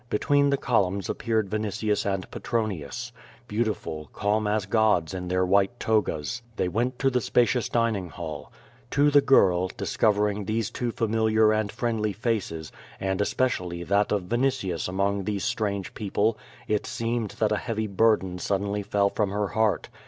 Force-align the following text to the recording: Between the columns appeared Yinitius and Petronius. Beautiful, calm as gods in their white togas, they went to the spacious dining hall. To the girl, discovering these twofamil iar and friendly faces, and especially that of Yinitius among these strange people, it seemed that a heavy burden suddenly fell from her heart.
Between 0.09 0.49
the 0.49 0.57
columns 0.57 1.11
appeared 1.11 1.51
Yinitius 1.51 2.11
and 2.11 2.31
Petronius. 2.31 3.11
Beautiful, 3.47 4.09
calm 4.13 4.47
as 4.47 4.65
gods 4.65 5.13
in 5.13 5.27
their 5.27 5.45
white 5.45 5.79
togas, 5.79 6.41
they 6.55 6.67
went 6.67 6.97
to 6.97 7.11
the 7.11 7.21
spacious 7.21 7.69
dining 7.69 8.09
hall. 8.09 8.51
To 8.89 9.11
the 9.11 9.21
girl, 9.21 9.67
discovering 9.67 10.45
these 10.45 10.71
twofamil 10.71 11.31
iar 11.33 11.55
and 11.55 11.71
friendly 11.71 12.13
faces, 12.13 12.71
and 12.99 13.21
especially 13.21 13.83
that 13.83 14.11
of 14.11 14.23
Yinitius 14.23 14.89
among 14.89 15.25
these 15.25 15.43
strange 15.43 15.93
people, 15.93 16.35
it 16.67 16.87
seemed 16.87 17.35
that 17.37 17.51
a 17.51 17.57
heavy 17.57 17.85
burden 17.85 18.39
suddenly 18.39 18.81
fell 18.81 19.11
from 19.11 19.29
her 19.29 19.49
heart. 19.49 19.89